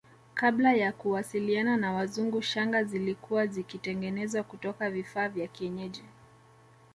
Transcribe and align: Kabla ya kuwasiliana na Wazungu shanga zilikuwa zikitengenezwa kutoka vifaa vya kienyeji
Kabla 0.33 0.73
ya 0.73 0.91
kuwasiliana 0.91 1.77
na 1.77 1.91
Wazungu 1.91 2.41
shanga 2.41 2.83
zilikuwa 2.83 3.47
zikitengenezwa 3.47 4.43
kutoka 4.43 4.89
vifaa 4.91 5.29
vya 5.29 5.47
kienyeji 5.47 6.03